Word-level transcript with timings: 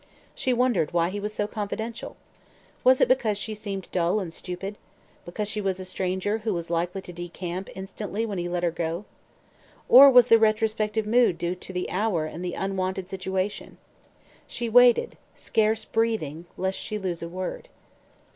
She 0.33 0.51
wondered 0.51 0.93
why 0.93 1.11
he 1.11 1.19
was 1.19 1.31
so 1.31 1.45
confidential. 1.45 2.17
Was 2.83 3.01
it 3.01 3.07
because 3.07 3.37
she 3.37 3.53
seemed 3.53 3.87
dull 3.91 4.19
and 4.19 4.33
stupid? 4.33 4.75
Because 5.25 5.47
she 5.47 5.61
was 5.61 5.79
a 5.79 5.85
stranger 5.85 6.39
who 6.39 6.55
was 6.55 6.71
likely 6.71 7.03
to 7.03 7.13
decamp 7.13 7.69
instantly 7.75 8.25
when 8.25 8.39
he 8.39 8.49
let 8.49 8.63
her 8.63 8.71
go? 8.71 9.05
Or 9.87 10.09
was 10.09 10.25
the 10.25 10.39
retrospective 10.39 11.05
mood 11.05 11.37
due 11.37 11.53
to 11.53 11.71
the 11.71 11.87
hour 11.91 12.25
and 12.25 12.43
the 12.43 12.55
unwonted 12.55 13.11
situation? 13.11 13.77
She 14.47 14.69
waited, 14.69 15.19
scarce 15.35 15.85
breathing 15.85 16.45
lest 16.57 16.79
she 16.79 16.97
lose 16.97 17.21
a 17.21 17.29
word. 17.29 17.69